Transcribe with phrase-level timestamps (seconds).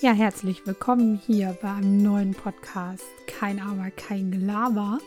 [0.00, 5.00] Ja, herzlich willkommen hier beim neuen Podcast Kein Aber, kein Gelaber.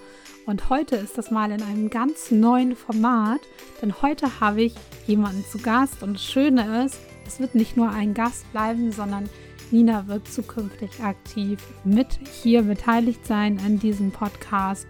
[0.46, 3.40] Und heute ist das mal in einem ganz neuen Format,
[3.82, 4.76] denn heute habe ich
[5.08, 9.30] jemanden zu Gast und das Schöne ist, es wird nicht nur ein Gast bleiben, sondern
[9.72, 14.88] Nina wird zukünftig aktiv mit hier beteiligt sein an diesem Podcast.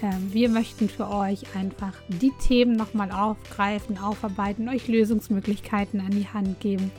[0.00, 6.28] Ähm, wir möchten für euch einfach die Themen nochmal aufgreifen, aufarbeiten, euch Lösungsmöglichkeiten an die
[6.28, 6.90] Hand geben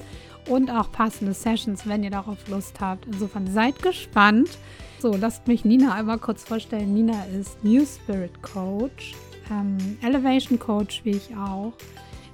[0.48, 3.06] und auch passende Sessions, wenn ihr darauf Lust habt.
[3.06, 4.50] Insofern seid gespannt.
[5.00, 6.94] So, lasst mich Nina einmal kurz vorstellen.
[6.94, 9.14] Nina ist New Spirit Coach,
[9.52, 11.74] ähm, Elevation Coach wie ich auch.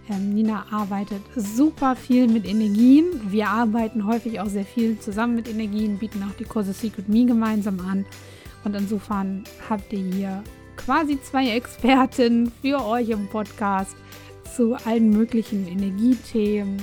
[0.10, 3.05] Ähm, Nina arbeitet super viel mit Energien.
[3.30, 7.26] Wir arbeiten häufig auch sehr viel zusammen mit Energien, bieten auch die Kurse Secret Me
[7.26, 8.05] gemeinsam an.
[8.64, 10.44] Und insofern habt ihr hier
[10.78, 13.96] quasi zwei Expertinnen für euch im Podcast
[14.55, 16.82] zu allen möglichen Energiethemen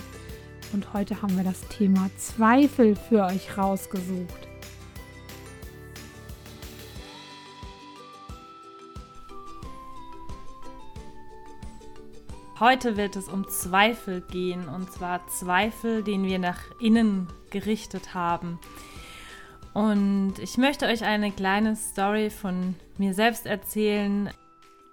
[0.73, 4.49] und heute haben wir das Thema Zweifel für euch rausgesucht.
[12.61, 18.59] Heute wird es um Zweifel gehen und zwar Zweifel, den wir nach innen gerichtet haben.
[19.75, 24.31] Und ich möchte euch eine kleine Story von mir selbst erzählen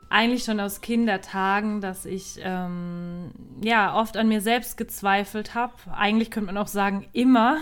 [0.09, 3.31] eigentlich schon aus Kindertagen, dass ich ähm,
[3.64, 5.73] ja oft an mir selbst gezweifelt habe.
[5.94, 7.58] Eigentlich könnte man auch sagen immer.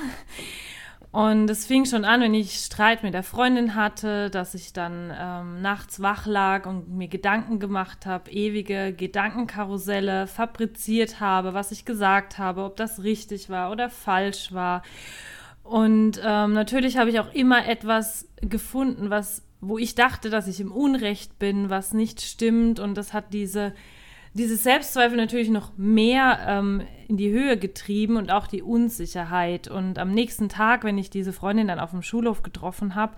[1.14, 5.14] Und es fing schon an, wenn ich Streit mit der Freundin hatte, dass ich dann
[5.16, 11.86] ähm, nachts wach lag und mir Gedanken gemacht habe, ewige Gedankenkarusselle fabriziert habe, was ich
[11.86, 14.82] gesagt habe, ob das richtig war oder falsch war.
[15.62, 20.60] Und ähm, natürlich habe ich auch immer etwas gefunden, was wo ich dachte, dass ich
[20.60, 22.80] im Unrecht bin, was nicht stimmt.
[22.80, 23.74] Und das hat diese,
[24.34, 29.68] dieses Selbstzweifel natürlich noch mehr ähm, in die Höhe getrieben und auch die Unsicherheit.
[29.68, 33.14] Und am nächsten Tag, wenn ich diese Freundin dann auf dem Schulhof getroffen habe,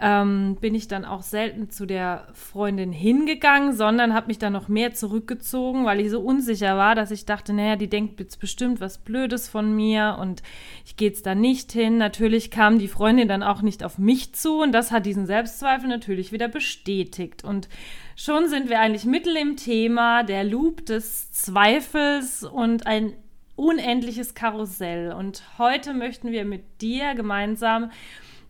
[0.00, 4.66] ähm, bin ich dann auch selten zu der Freundin hingegangen, sondern habe mich dann noch
[4.66, 8.80] mehr zurückgezogen, weil ich so unsicher war, dass ich dachte, naja, die denkt jetzt bestimmt
[8.80, 10.42] was Blödes von mir und
[10.84, 11.96] ich gehe jetzt da nicht hin.
[11.96, 15.88] Natürlich kam die Freundin dann auch nicht auf mich zu und das hat diesen Selbstzweifel
[15.88, 17.44] natürlich wieder bestätigt.
[17.44, 17.68] Und
[18.16, 23.12] schon sind wir eigentlich mittel im Thema, der Loop des Zweifels und ein
[23.54, 25.12] unendliches Karussell.
[25.12, 27.92] Und heute möchten wir mit dir gemeinsam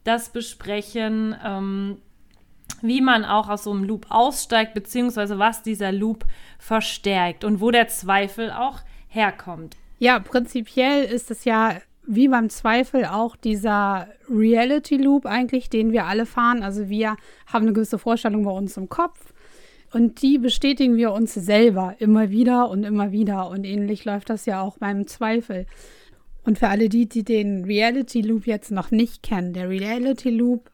[0.04, 1.98] das besprechen, ähm,
[2.82, 6.24] wie man auch aus so einem Loop aussteigt, beziehungsweise was dieser Loop
[6.58, 9.76] verstärkt und wo der Zweifel auch herkommt.
[9.98, 11.76] Ja, prinzipiell ist es ja
[12.06, 16.62] wie beim Zweifel auch dieser Reality Loop eigentlich, den wir alle fahren.
[16.62, 17.16] Also wir
[17.46, 19.32] haben eine gewisse Vorstellung bei uns im Kopf
[19.94, 23.48] und die bestätigen wir uns selber immer wieder und immer wieder.
[23.48, 25.66] Und ähnlich läuft das ja auch beim Zweifel.
[26.44, 30.70] Und für alle die, die den Reality Loop jetzt noch nicht kennen, der Reality Loop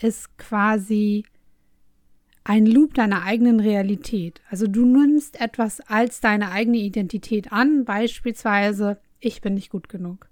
[0.00, 1.24] ist quasi
[2.44, 4.40] ein Loop deiner eigenen Realität.
[4.48, 10.28] Also du nimmst etwas als deine eigene Identität an, beispielsweise ich bin nicht gut genug.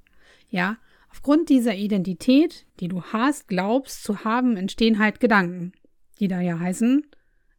[0.49, 0.79] Ja,
[1.11, 5.73] aufgrund dieser Identität, die du hast, glaubst zu haben, entstehen halt Gedanken,
[6.21, 7.05] die da ja heißen,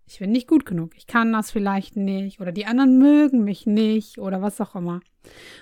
[0.07, 3.66] ich bin nicht gut genug, ich kann das vielleicht nicht oder die anderen mögen mich
[3.66, 5.01] nicht oder was auch immer.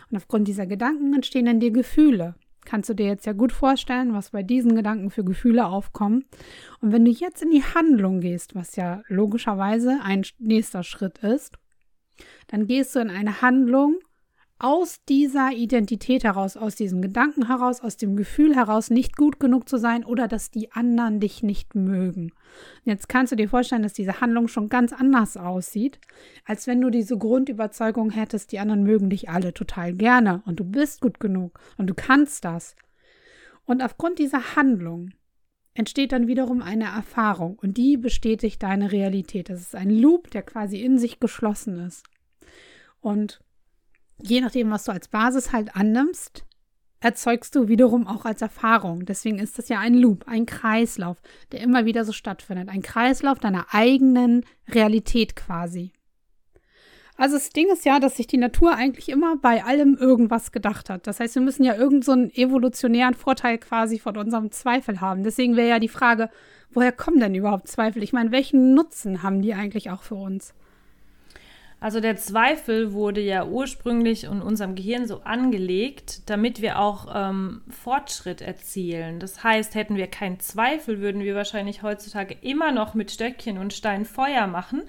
[0.09, 2.35] Und aufgrund dieser Gedanken entstehen dann dir Gefühle.
[2.63, 6.25] Kannst du dir jetzt ja gut vorstellen, was bei diesen Gedanken für Gefühle aufkommen.
[6.81, 11.53] Und wenn du jetzt in die Handlung gehst, was ja logischerweise ein nächster Schritt ist,
[12.47, 13.99] dann gehst du in eine Handlung,
[14.57, 19.67] aus dieser Identität heraus, aus diesem Gedanken heraus, aus dem Gefühl heraus, nicht gut genug
[19.67, 22.31] zu sein oder dass die anderen dich nicht mögen.
[22.85, 25.99] Jetzt kannst du dir vorstellen, dass diese Handlung schon ganz anders aussieht,
[26.45, 30.63] als wenn du diese Grundüberzeugung hättest, die anderen mögen dich alle total gerne und du
[30.63, 32.77] bist gut genug und du kannst das.
[33.65, 35.09] Und aufgrund dieser Handlung
[35.73, 39.49] entsteht dann wiederum eine Erfahrung und die bestätigt deine Realität.
[39.49, 42.05] Das ist ein Loop, der quasi in sich geschlossen ist.
[43.01, 43.41] Und
[44.21, 46.45] je nachdem, was du als Basis halt annimmst,
[46.99, 49.05] erzeugst du wiederum auch als Erfahrung.
[49.05, 51.21] Deswegen ist das ja ein Loop, ein Kreislauf,
[51.51, 52.69] der immer wieder so stattfindet.
[52.69, 55.91] Ein Kreislauf deiner eigenen Realität quasi.
[57.17, 60.89] Also das Ding ist ja, dass sich die Natur eigentlich immer bei allem irgendwas gedacht
[60.89, 61.07] hat.
[61.07, 65.23] Das heißt, wir müssen ja irgendeinen so evolutionären Vorteil quasi von unserem Zweifel haben.
[65.23, 66.29] Deswegen wäre ja die Frage,
[66.71, 68.03] woher kommen denn überhaupt Zweifel?
[68.03, 70.53] Ich meine, welchen Nutzen haben die eigentlich auch für uns?
[71.85, 77.61] Also der Zweifel wurde ja ursprünglich in unserem Gehirn so angelegt, damit wir auch ähm,
[77.69, 79.19] Fortschritt erzielen.
[79.19, 83.71] Das heißt, hätten wir keinen Zweifel, würden wir wahrscheinlich heutzutage immer noch mit Stöckchen und
[83.71, 84.81] Stein Feuer machen.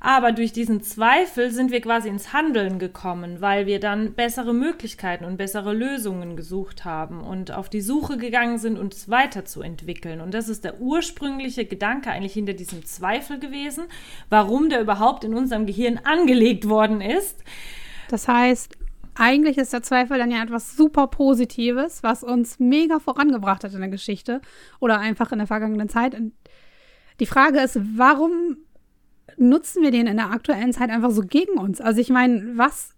[0.00, 5.24] Aber durch diesen Zweifel sind wir quasi ins Handeln gekommen, weil wir dann bessere Möglichkeiten
[5.24, 10.20] und bessere Lösungen gesucht haben und auf die Suche gegangen sind, uns weiterzuentwickeln.
[10.20, 13.84] Und das ist der ursprüngliche Gedanke eigentlich hinter diesem Zweifel gewesen,
[14.28, 17.42] warum der überhaupt in unserem Gehirn angelegt worden ist.
[18.08, 18.76] Das heißt,
[19.14, 23.80] eigentlich ist der Zweifel dann ja etwas super Positives, was uns mega vorangebracht hat in
[23.80, 24.42] der Geschichte
[24.78, 26.16] oder einfach in der vergangenen Zeit.
[27.18, 28.58] Die Frage ist, warum
[29.36, 31.80] nutzen wir den in der aktuellen Zeit einfach so gegen uns?
[31.80, 32.96] Also ich meine, was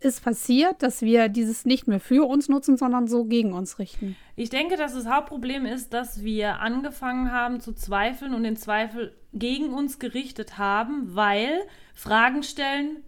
[0.00, 4.16] ist passiert, dass wir dieses nicht mehr für uns nutzen, sondern so gegen uns richten?
[4.36, 9.14] Ich denke, dass das Hauptproblem ist, dass wir angefangen haben zu zweifeln und den Zweifel
[9.32, 11.60] gegen uns gerichtet haben, weil
[11.94, 13.02] Fragen stellen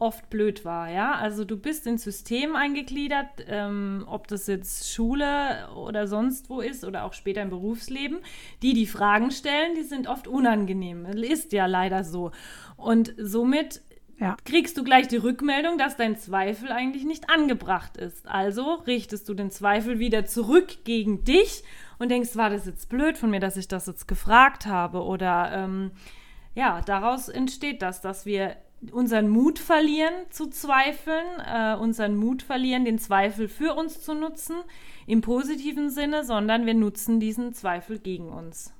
[0.00, 1.12] oft blöd war, ja.
[1.14, 6.84] Also du bist ins System eingegliedert, ähm, ob das jetzt Schule oder sonst wo ist
[6.84, 8.18] oder auch später im Berufsleben.
[8.62, 11.04] Die, die Fragen stellen, die sind oft unangenehm.
[11.04, 12.32] Ist ja leider so.
[12.76, 13.82] Und somit
[14.18, 14.36] ja.
[14.44, 18.26] kriegst du gleich die Rückmeldung, dass dein Zweifel eigentlich nicht angebracht ist.
[18.26, 21.62] Also richtest du den Zweifel wieder zurück gegen dich
[21.98, 25.02] und denkst, war das jetzt blöd von mir, dass ich das jetzt gefragt habe?
[25.02, 25.90] Oder ähm,
[26.54, 28.56] ja, daraus entsteht das, dass wir
[28.92, 34.56] unseren Mut verlieren zu zweifeln, äh, unseren Mut verlieren, den Zweifel für uns zu nutzen,
[35.06, 38.72] im positiven Sinne, sondern wir nutzen diesen Zweifel gegen uns.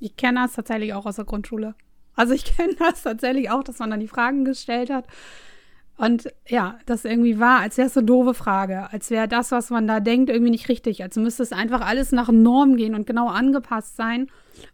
[0.00, 1.74] Ich kenne das tatsächlich auch aus der Grundschule.
[2.14, 5.06] Also ich kenne das tatsächlich auch, dass man dann die Fragen gestellt hat.
[5.96, 9.70] Und ja, das irgendwie war, als wäre es eine doofe Frage, als wäre das, was
[9.70, 11.02] man da denkt, irgendwie nicht richtig.
[11.02, 14.26] Als müsste es einfach alles nach Norm gehen und genau angepasst sein.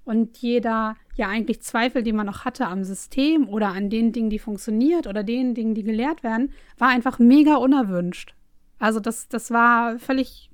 [0.04, 4.30] Und jeder ja eigentlich Zweifel, die man noch hatte am System oder an den Dingen,
[4.30, 8.34] die funktioniert oder den Dingen, die gelehrt werden, war einfach mega unerwünscht.
[8.78, 10.50] Also das, das war völlig,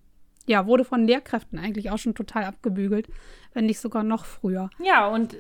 [0.47, 3.09] ja, wurde von Lehrkräften eigentlich auch schon total abgebügelt,
[3.55, 4.69] wenn nicht sogar noch früher.
[4.83, 5.37] Ja, und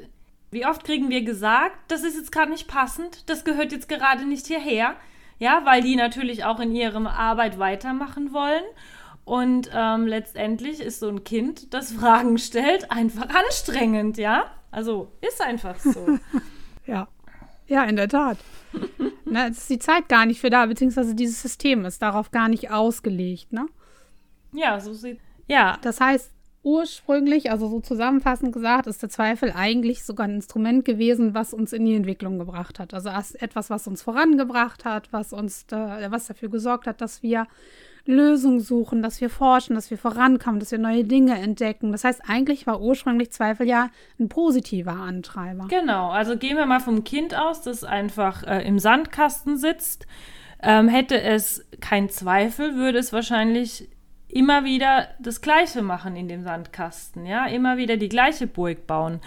[0.52, 4.24] wie oft kriegen wir gesagt, das ist jetzt gerade nicht passend, das gehört jetzt gerade
[4.24, 4.94] nicht hierher.
[5.38, 8.64] Ja, weil die natürlich auch in ihrer Arbeit weitermachen wollen.
[9.24, 14.44] Und ähm, letztendlich ist so ein Kind, das Fragen stellt, einfach anstrengend, ja?
[14.70, 16.18] Also ist einfach so.
[16.86, 17.08] ja.
[17.66, 18.38] Ja, in der Tat.
[19.24, 22.48] Na, es ist die Zeit gar nicht für da, beziehungsweise dieses System ist darauf gar
[22.48, 23.66] nicht ausgelegt, ne?
[24.52, 25.18] Ja, so sieht.
[25.48, 25.78] Ja.
[25.82, 26.30] Das heißt,
[26.66, 31.72] ursprünglich, also so zusammenfassend gesagt, ist der Zweifel eigentlich sogar ein Instrument gewesen, was uns
[31.72, 32.92] in die Entwicklung gebracht hat.
[32.92, 33.08] Also
[33.38, 37.46] etwas, was uns vorangebracht hat, was uns da, was dafür gesorgt hat, dass wir
[38.04, 41.92] Lösungen suchen, dass wir forschen, dass wir vorankommen, dass wir neue Dinge entdecken.
[41.92, 45.68] Das heißt, eigentlich war ursprünglich Zweifel ja ein positiver Antreiber.
[45.68, 50.08] Genau, also gehen wir mal vom Kind aus, das einfach äh, im Sandkasten sitzt.
[50.60, 53.88] Ähm, hätte es keinen Zweifel, würde es wahrscheinlich
[54.28, 59.20] immer wieder das Gleiche machen in dem Sandkasten, ja, immer wieder die gleiche Burg bauen.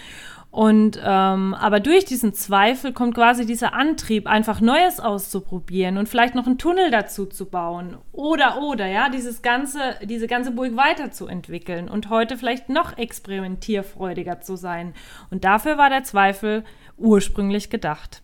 [0.52, 6.34] Und ähm, aber durch diesen Zweifel kommt quasi dieser Antrieb, einfach Neues auszuprobieren und vielleicht
[6.34, 7.98] noch einen Tunnel dazu zu bauen.
[8.12, 14.56] Oder oder, ja, dieses ganze, diese ganze Burg weiterzuentwickeln und heute vielleicht noch experimentierfreudiger zu
[14.56, 14.96] sein.
[15.30, 16.64] Und dafür war der Zweifel
[16.98, 18.24] ursprünglich gedacht.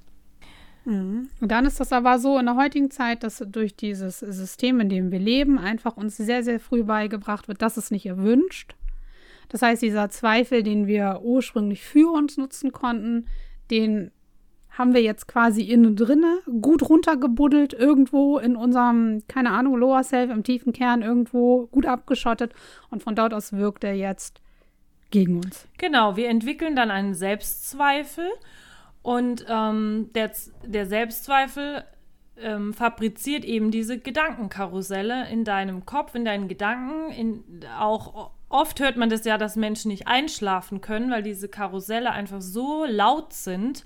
[0.86, 1.30] Mhm.
[1.42, 4.90] Und dann ist das aber so in der heutigen Zeit, dass durch dieses System, in
[4.90, 8.76] dem wir leben, einfach uns sehr, sehr früh beigebracht wird, dass es nicht erwünscht
[9.50, 13.28] das heißt, dieser Zweifel, den wir ursprünglich für uns nutzen konnten,
[13.72, 14.12] den
[14.70, 20.30] haben wir jetzt quasi innen drinne gut runtergebuddelt, irgendwo in unserem, keine Ahnung, Lower Self,
[20.30, 22.54] im tiefen Kern irgendwo gut abgeschottet
[22.90, 24.42] und von dort aus wirkt er jetzt
[25.12, 25.66] gegen uns.
[25.78, 28.28] Genau, wir entwickeln dann einen Selbstzweifel
[29.06, 30.32] und ähm, der,
[30.66, 31.84] der Selbstzweifel
[32.38, 37.44] ähm, fabriziert eben diese Gedankenkarusselle in deinem Kopf, in deinen Gedanken, in,
[37.80, 42.42] auch oft hört man das ja, dass Menschen nicht einschlafen können, weil diese Karusselle einfach
[42.42, 43.86] so laut sind.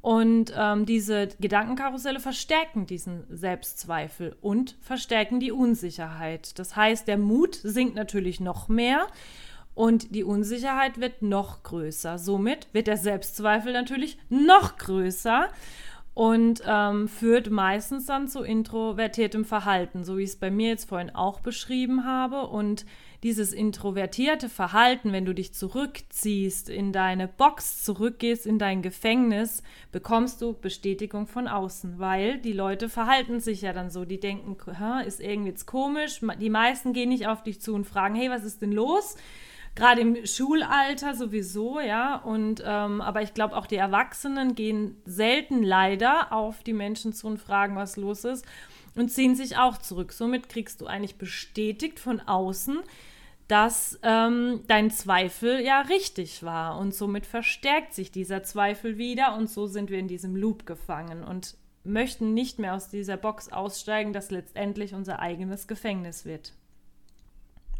[0.00, 6.58] Und ähm, diese Gedankenkarusselle verstärken diesen Selbstzweifel und verstärken die Unsicherheit.
[6.58, 9.08] Das heißt, der Mut sinkt natürlich noch mehr
[9.78, 12.18] und die Unsicherheit wird noch größer.
[12.18, 15.50] Somit wird der Selbstzweifel natürlich noch größer
[16.14, 20.88] und ähm, führt meistens dann zu introvertiertem Verhalten, so wie ich es bei mir jetzt
[20.88, 22.48] vorhin auch beschrieben habe.
[22.48, 22.86] Und
[23.22, 30.42] dieses introvertierte Verhalten, wenn du dich zurückziehst, in deine Box zurückgehst, in dein Gefängnis, bekommst
[30.42, 34.56] du Bestätigung von außen, weil die Leute verhalten sich ja dann so, die denken,
[35.06, 38.42] ist irgendwie jetzt komisch, die meisten gehen nicht auf dich zu und fragen, hey, was
[38.42, 39.14] ist denn los?
[39.78, 42.16] Gerade im Schulalter sowieso, ja.
[42.16, 47.28] Und ähm, aber ich glaube auch die Erwachsenen gehen selten leider auf die Menschen zu
[47.28, 48.44] und fragen, was los ist
[48.96, 50.12] und ziehen sich auch zurück.
[50.12, 52.80] Somit kriegst du eigentlich bestätigt von außen,
[53.46, 56.76] dass ähm, dein Zweifel ja richtig war.
[56.80, 61.22] Und somit verstärkt sich dieser Zweifel wieder und so sind wir in diesem Loop gefangen
[61.22, 66.52] und möchten nicht mehr aus dieser Box aussteigen, das letztendlich unser eigenes Gefängnis wird.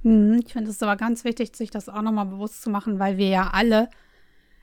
[0.02, 3.16] Hm, ich finde es aber ganz wichtig, sich das auch nochmal bewusst zu machen, weil
[3.16, 3.88] wir ja alle,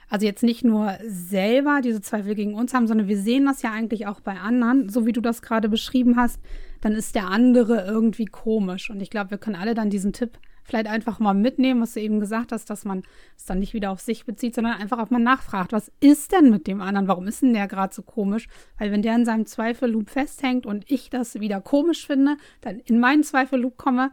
[0.10, 3.72] also jetzt nicht nur selber diese Zweifel gegen uns haben, sondern wir sehen das ja
[3.72, 6.40] eigentlich auch bei anderen, so wie du das gerade beschrieben hast,
[6.82, 8.90] dann ist der andere irgendwie komisch.
[8.90, 12.02] Und ich glaube, wir können alle dann diesen Tipp vielleicht einfach mal mitnehmen, was du
[12.02, 13.04] eben gesagt hast, dass man
[13.38, 16.50] es dann nicht wieder auf sich bezieht, sondern einfach auch mal nachfragt, was ist denn
[16.50, 17.08] mit dem anderen?
[17.08, 18.48] Warum ist denn der gerade so komisch?
[18.78, 23.00] Weil wenn der in seinem Zweifelloop festhängt und ich das wieder komisch finde, dann in
[23.00, 24.12] meinen Zweifelloop komme,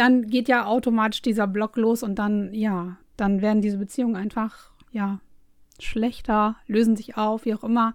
[0.00, 4.70] dann geht ja automatisch dieser Block los und dann, ja, dann werden diese Beziehungen einfach,
[4.92, 5.20] ja,
[5.78, 7.92] schlechter, lösen sich auf, wie auch immer.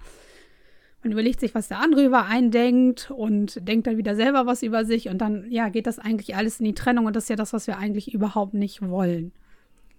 [1.02, 4.62] Man überlegt sich, was der andere über einen denkt und denkt dann wieder selber was
[4.62, 7.30] über sich und dann, ja, geht das eigentlich alles in die Trennung und das ist
[7.30, 9.32] ja das, was wir eigentlich überhaupt nicht wollen.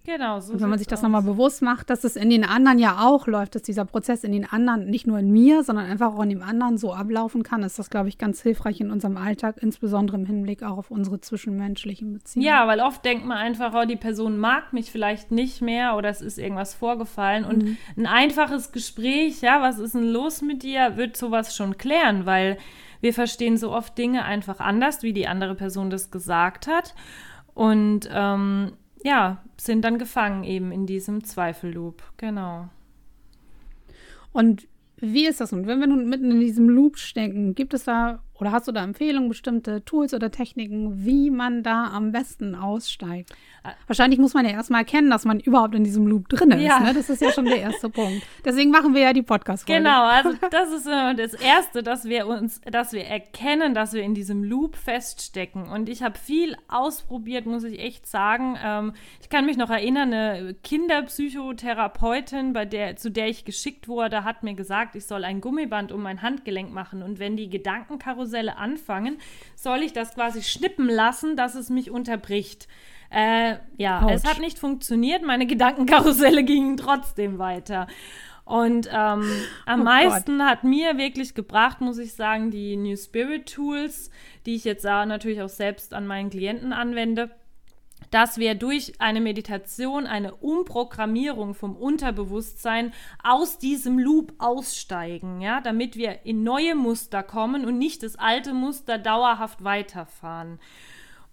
[0.07, 0.53] Genau, so.
[0.53, 3.27] Und wenn man sich das nochmal bewusst macht, dass es in den anderen ja auch
[3.27, 6.29] läuft, dass dieser Prozess in den anderen, nicht nur in mir, sondern einfach auch in
[6.29, 10.15] dem anderen so ablaufen kann, ist das, glaube ich, ganz hilfreich in unserem Alltag, insbesondere
[10.15, 12.47] im Hinblick auch auf unsere zwischenmenschlichen Beziehungen.
[12.47, 16.07] Ja, weil oft denkt man einfach, oh, die Person mag mich vielleicht nicht mehr oder
[16.07, 17.43] es ist irgendwas vorgefallen.
[17.43, 17.77] Und mhm.
[17.97, 22.57] ein einfaches Gespräch, ja, was ist denn los mit dir, wird sowas schon klären, weil
[23.01, 26.95] wir verstehen so oft Dinge einfach anders, wie die andere Person das gesagt hat.
[27.53, 28.71] Und ähm,
[29.03, 32.03] ja, sind dann gefangen eben in diesem Zweifelloop.
[32.17, 32.69] Genau.
[34.31, 37.55] Und wie ist das nun, wenn wir nun mitten in diesem Loop stecken?
[37.55, 41.91] Gibt es da oder hast du da Empfehlungen, bestimmte Tools oder Techniken, wie man da
[41.91, 43.33] am besten aussteigt?
[43.87, 46.61] Wahrscheinlich muss man ja erstmal erkennen, dass man überhaupt in diesem Loop drin ist.
[46.61, 46.79] Ja.
[46.79, 46.93] Ne?
[46.93, 48.25] Das ist ja schon der erste Punkt.
[48.45, 49.81] Deswegen machen wir ja die Podcast-Folge.
[49.81, 54.03] Genau, also das ist äh, das Erste, dass wir uns, dass wir erkennen, dass wir
[54.03, 55.67] in diesem Loop feststecken.
[55.67, 58.57] Und ich habe viel ausprobiert, muss ich echt sagen.
[58.63, 64.23] Ähm, ich kann mich noch erinnern, eine Kinderpsychotherapeutin, bei der, zu der ich geschickt wurde,
[64.23, 67.01] hat mir gesagt, ich soll ein Gummiband um mein Handgelenk machen.
[67.03, 67.49] Und wenn die
[68.27, 69.17] Gedankenkarusselle anfangen,
[69.55, 72.67] soll ich das quasi schnippen lassen, dass es mich unterbricht.
[73.09, 74.11] Äh, ja, Ouch.
[74.11, 75.23] es hat nicht funktioniert.
[75.23, 77.87] Meine Gedankenkarusselle gingen trotzdem weiter.
[78.43, 79.23] Und ähm,
[79.65, 80.47] am oh meisten Gott.
[80.47, 84.09] hat mir wirklich gebracht, muss ich sagen, die New Spirit Tools,
[84.45, 87.29] die ich jetzt auch natürlich auch selbst an meinen Klienten anwende,
[88.11, 95.95] dass wir durch eine Meditation, eine Umprogrammierung vom Unterbewusstsein aus diesem Loop aussteigen, ja, damit
[95.95, 100.59] wir in neue Muster kommen und nicht das alte Muster dauerhaft weiterfahren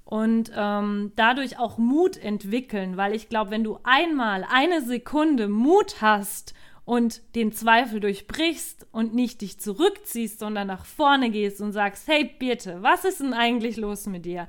[0.05, 6.03] und ähm, dadurch auch Mut entwickeln, weil ich glaube, wenn du einmal eine Sekunde Mut
[6.03, 6.55] hast
[6.85, 12.31] und den Zweifel durchbrichst und nicht dich zurückziehst, sondern nach vorne gehst und sagst, hey
[12.39, 14.47] Birte, was ist denn eigentlich los mit dir?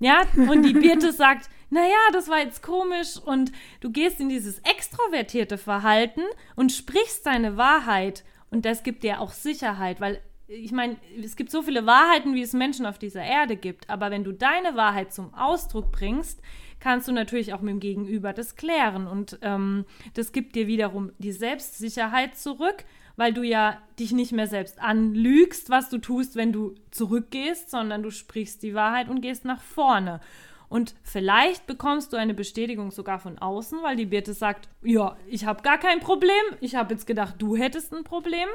[0.00, 3.16] Ja, und die Birte sagt, naja, das war jetzt komisch.
[3.16, 6.22] Und du gehst in dieses extrovertierte Verhalten
[6.56, 8.24] und sprichst deine Wahrheit.
[8.50, 12.40] Und das gibt dir auch Sicherheit, weil ich meine, es gibt so viele Wahrheiten, wie
[12.40, 16.40] es Menschen auf dieser Erde gibt, aber wenn du deine Wahrheit zum Ausdruck bringst,
[16.80, 19.06] kannst du natürlich auch mit dem Gegenüber das klären.
[19.06, 19.84] Und ähm,
[20.14, 22.84] das gibt dir wiederum die Selbstsicherheit zurück,
[23.16, 28.02] weil du ja dich nicht mehr selbst anlügst, was du tust, wenn du zurückgehst, sondern
[28.02, 30.20] du sprichst die Wahrheit und gehst nach vorne.
[30.68, 35.46] Und vielleicht bekommst du eine Bestätigung sogar von außen, weil die Birte sagt, ja, ich
[35.46, 36.32] habe gar kein Problem.
[36.60, 38.48] Ich habe jetzt gedacht, du hättest ein Problem.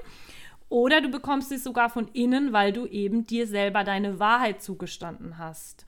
[0.69, 5.37] Oder du bekommst sie sogar von innen, weil du eben dir selber deine Wahrheit zugestanden
[5.37, 5.85] hast.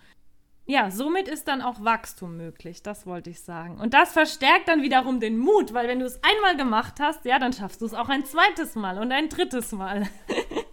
[0.68, 3.80] Ja, somit ist dann auch Wachstum möglich, das wollte ich sagen.
[3.80, 7.38] Und das verstärkt dann wiederum den Mut, weil wenn du es einmal gemacht hast, ja,
[7.38, 10.08] dann schaffst du es auch ein zweites Mal und ein drittes Mal.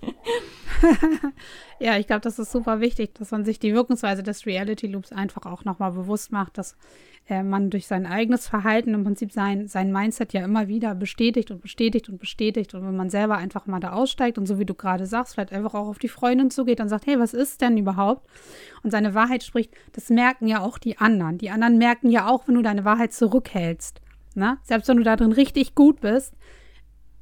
[1.79, 5.13] ja, ich glaube, das ist super wichtig, dass man sich die Wirkungsweise des Reality Loops
[5.13, 6.77] einfach auch nochmal bewusst macht, dass
[7.29, 11.51] äh, man durch sein eigenes Verhalten im Prinzip sein, sein Mindset ja immer wieder bestätigt
[11.51, 12.75] und bestätigt und bestätigt.
[12.75, 15.53] Und wenn man selber einfach mal da aussteigt und so wie du gerade sagst, vielleicht
[15.53, 18.29] einfach auch auf die Freundin zugeht und sagt, hey, was ist denn überhaupt?
[18.83, 21.39] Und seine Wahrheit spricht, das merken ja auch die anderen.
[21.39, 24.01] Die anderen merken ja auch, wenn du deine Wahrheit zurückhältst.
[24.35, 24.59] Ne?
[24.63, 26.35] Selbst wenn du da drin richtig gut bist,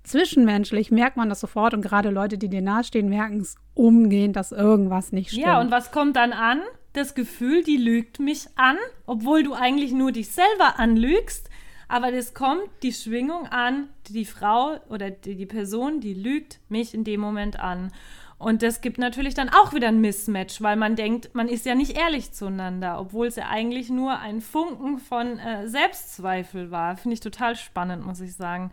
[0.05, 4.53] zwischenmenschlich merkt man das sofort und gerade Leute, die dir nahestehen, merken es umgehend, dass
[4.53, 5.47] irgendwas nicht stimmt.
[5.47, 6.61] Ja, und was kommt dann an?
[6.93, 8.77] Das Gefühl, die lügt mich an,
[9.07, 11.49] obwohl du eigentlich nur dich selber anlügst.
[11.89, 16.95] Aber das kommt die Schwingung an, die Frau oder die, die Person, die lügt mich
[16.95, 17.93] in dem Moment an.
[18.39, 21.75] Und das gibt natürlich dann auch wieder ein Mismatch, weil man denkt, man ist ja
[21.75, 26.97] nicht ehrlich zueinander, obwohl es ja eigentlich nur ein Funken von äh, Selbstzweifel war.
[26.97, 28.71] Finde ich total spannend, muss ich sagen.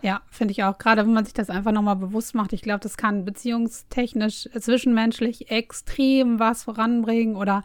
[0.00, 0.78] Ja, finde ich auch.
[0.78, 2.52] Gerade wenn man sich das einfach nochmal bewusst macht.
[2.52, 7.64] Ich glaube, das kann beziehungstechnisch, zwischenmenschlich extrem was voranbringen oder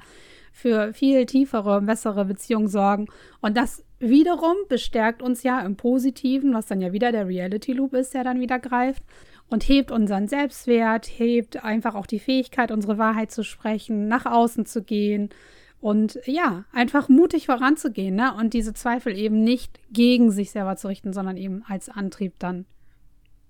[0.52, 3.08] für viel tiefere, bessere Beziehungen sorgen.
[3.42, 7.94] Und das wiederum bestärkt uns ja im Positiven, was dann ja wieder der Reality Loop
[7.94, 9.04] ist, der dann wieder greift
[9.50, 14.66] und hebt unseren Selbstwert, hebt einfach auch die Fähigkeit, unsere Wahrheit zu sprechen, nach außen
[14.66, 15.30] zu gehen
[15.84, 18.34] und ja, einfach mutig voranzugehen ne?
[18.34, 22.66] und diese Zweifel eben nicht gegen sich selber zu richten, sondern eben als Antrieb dann.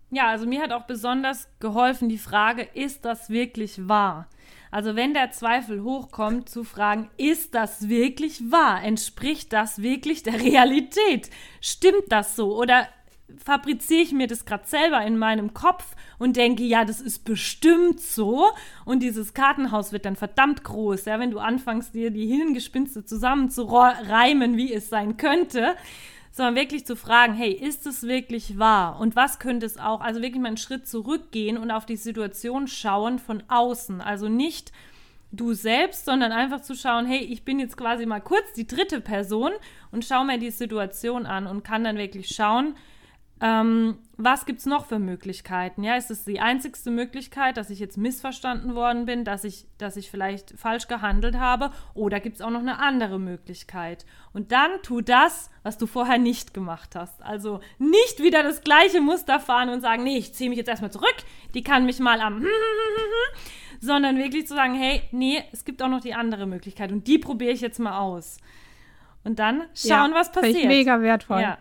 [0.10, 4.28] Ja, also mir hat auch besonders geholfen die Frage, ist das wirklich wahr?
[4.72, 8.84] Also wenn der Zweifel hochkommt, zu fragen, ist das wirklich wahr?
[8.84, 11.30] Entspricht das wirklich der Realität?
[11.62, 12.58] Stimmt das so?
[12.58, 12.88] Oder
[13.38, 18.00] fabriziere ich mir das gerade selber in meinem Kopf und denke, ja, das ist bestimmt
[18.00, 18.50] so.
[18.86, 24.58] Und dieses Kartenhaus wird dann verdammt groß, ja, wenn du anfängst, dir die Hirngespinste zusammenzureimen,
[24.58, 25.76] wie es sein könnte.
[26.32, 29.00] Sondern wirklich zu fragen, hey, ist es wirklich wahr?
[29.00, 30.02] Und was könnte es auch?
[30.02, 34.02] Also wirklich mal einen Schritt zurückgehen und auf die Situation schauen von außen.
[34.02, 34.72] Also nicht
[35.32, 39.00] du selbst, sondern einfach zu schauen, hey, ich bin jetzt quasi mal kurz die dritte
[39.00, 39.52] Person
[39.92, 42.76] und schaue mir die Situation an und kann dann wirklich schauen,
[43.44, 45.84] ähm, was gibt es noch für Möglichkeiten?
[45.84, 49.98] Ja, ist es die einzigste Möglichkeit, dass ich jetzt missverstanden worden bin, dass ich, dass
[49.98, 51.72] ich vielleicht falsch gehandelt habe?
[51.94, 54.06] Oder gibt es auch noch eine andere Möglichkeit?
[54.32, 57.22] Und dann tu das, was du vorher nicht gemacht hast.
[57.22, 60.92] Also nicht wieder das gleiche Muster fahren und sagen, nee, ich ziehe mich jetzt erstmal
[60.92, 61.18] zurück,
[61.54, 62.46] die kann mich mal am
[63.82, 67.18] sondern wirklich zu sagen, hey, nee, es gibt auch noch die andere Möglichkeit und die
[67.18, 68.38] probiere ich jetzt mal aus.
[69.26, 70.68] Und dann schauen, ja, was passiert.
[70.68, 71.42] Mega wertvoll.
[71.42, 71.58] Ja,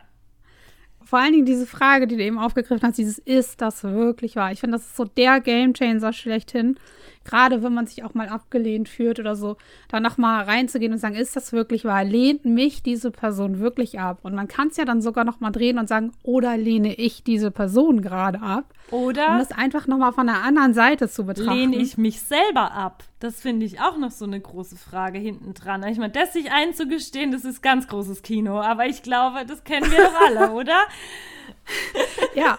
[1.12, 4.50] vor allen Dingen diese Frage, die du eben aufgegriffen hast, dieses ist das wirklich wahr?
[4.50, 6.78] Ich finde, das ist so der Gamechanger schlechthin.
[7.25, 9.57] Gerade wenn man sich auch mal abgelehnt fühlt oder so,
[9.88, 12.05] da nochmal reinzugehen und sagen, ist das wirklich wahr?
[12.05, 14.21] Lehnt mich diese Person wirklich ab?
[14.23, 17.50] Und man kann es ja dann sogar nochmal drehen und sagen, oder lehne ich diese
[17.50, 18.64] Person gerade ab?
[18.91, 19.29] Oder?
[19.33, 21.59] Um das einfach nochmal von der anderen Seite zu betrachten.
[21.59, 23.05] Lehne ich mich selber ab?
[23.21, 25.83] Das finde ich auch noch so eine große Frage hinten dran.
[25.85, 28.61] Ich meine, das sich einzugestehen, das ist ganz großes Kino.
[28.61, 30.79] Aber ich glaube, das kennen wir doch alle, oder?
[32.35, 32.59] ja,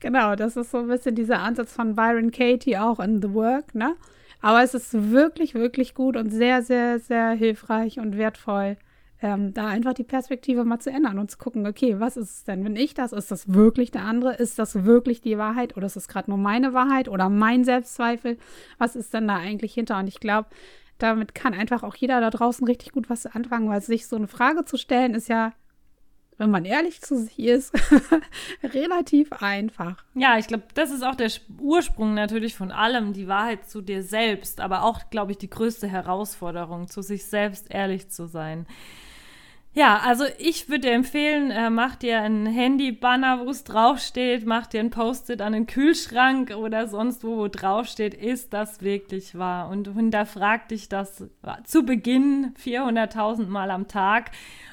[0.00, 0.36] genau.
[0.36, 3.96] Das ist so ein bisschen dieser Ansatz von Byron Katie auch in The Work, ne?
[4.42, 8.78] Aber es ist wirklich, wirklich gut und sehr, sehr, sehr hilfreich und wertvoll,
[9.22, 12.44] ähm, da einfach die Perspektive mal zu ändern und zu gucken, okay, was ist es
[12.44, 12.64] denn?
[12.64, 14.34] Wenn ich das, ist das wirklich der andere?
[14.34, 18.38] Ist das wirklich die Wahrheit oder ist es gerade nur meine Wahrheit oder mein Selbstzweifel?
[18.78, 19.98] Was ist denn da eigentlich hinter?
[19.98, 20.48] Und ich glaube,
[20.96, 24.28] damit kann einfach auch jeder da draußen richtig gut was anfangen, weil sich so eine
[24.28, 25.52] Frage zu stellen, ist ja
[26.40, 27.70] wenn man ehrlich zu sich ist,
[28.62, 30.02] relativ einfach.
[30.14, 34.02] Ja, ich glaube, das ist auch der Ursprung natürlich von allem, die Wahrheit zu dir
[34.02, 38.66] selbst, aber auch, glaube ich, die größte Herausforderung, zu sich selbst ehrlich zu sein.
[39.72, 44.66] Ja, also ich würde dir empfehlen, äh, mach dir ein Handy-Banner, wo es draufsteht, mach
[44.66, 49.68] dir ein Post-it an den Kühlschrank oder sonst wo, wo draufsteht, ist das wirklich wahr?
[49.68, 51.22] Und hinterfrag dich das
[51.64, 54.32] zu Beginn 400.000 Mal am Tag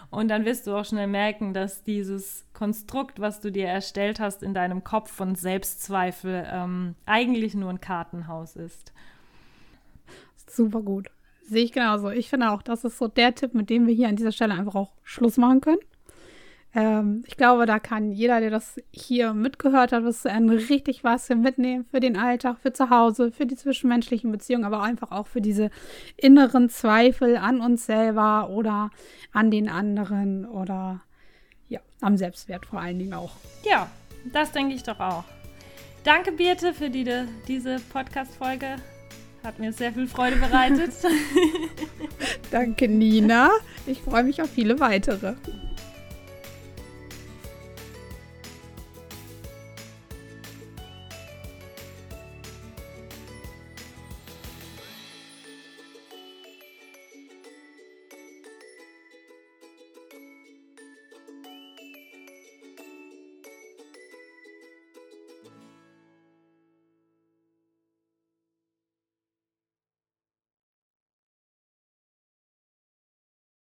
[0.09, 4.41] und dann wirst du auch schnell merken, dass dieses Konstrukt, was du dir erstellt hast
[4.41, 8.93] in deinem Kopf von Selbstzweifel, ähm, eigentlich nur ein Kartenhaus ist.
[10.49, 11.09] Super gut.
[11.43, 12.09] Sehe ich genauso.
[12.09, 14.53] Ich finde auch, das ist so der Tipp, mit dem wir hier an dieser Stelle
[14.53, 15.79] einfach auch Schluss machen können.
[16.77, 21.27] Ähm, ich glaube, da kann jeder, der das hier mitgehört hat, zu Ende richtig was
[21.29, 25.41] mitnehmen für den Alltag, für zu Hause, für die zwischenmenschlichen Beziehungen, aber einfach auch für
[25.41, 25.71] diese
[26.17, 28.91] inneren Zweifel an uns selber oder
[29.33, 31.01] an den anderen oder
[31.67, 33.31] ja, am Selbstwert vor allen Dingen auch.
[33.63, 33.89] Ja,
[34.31, 35.23] das denke ich doch auch.
[36.03, 37.09] Danke, Birte, für die,
[37.47, 38.75] diese Podcast-Folge.
[39.43, 40.91] Hat mir sehr viel Freude bereitet.
[42.51, 43.49] Danke, Nina.
[43.87, 45.33] Ich freue mich auf viele weitere.